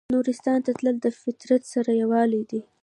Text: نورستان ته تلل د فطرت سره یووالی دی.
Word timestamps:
نورستان 0.13 0.59
ته 0.65 0.71
تلل 0.77 0.95
د 1.01 1.07
فطرت 1.21 1.61
سره 1.73 1.91
یووالی 2.01 2.43
دی. 2.49 2.61